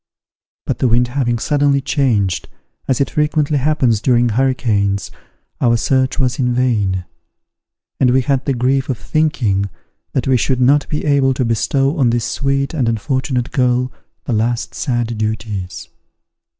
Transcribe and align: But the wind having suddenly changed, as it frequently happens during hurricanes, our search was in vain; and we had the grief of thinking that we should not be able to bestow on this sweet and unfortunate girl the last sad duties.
But 0.65 0.79
the 0.79 0.87
wind 0.87 1.09
having 1.09 1.37
suddenly 1.37 1.79
changed, 1.79 2.49
as 2.87 2.99
it 2.99 3.11
frequently 3.11 3.59
happens 3.59 4.01
during 4.01 4.29
hurricanes, 4.29 5.11
our 5.61 5.77
search 5.77 6.17
was 6.17 6.39
in 6.39 6.55
vain; 6.55 7.05
and 7.99 8.09
we 8.09 8.21
had 8.21 8.45
the 8.45 8.55
grief 8.55 8.89
of 8.89 8.97
thinking 8.97 9.69
that 10.13 10.27
we 10.27 10.37
should 10.37 10.59
not 10.59 10.89
be 10.89 11.05
able 11.05 11.35
to 11.35 11.45
bestow 11.45 11.99
on 11.99 12.09
this 12.09 12.25
sweet 12.25 12.73
and 12.73 12.89
unfortunate 12.89 13.51
girl 13.51 13.91
the 14.25 14.33
last 14.33 14.73
sad 14.73 15.19
duties. 15.19 15.87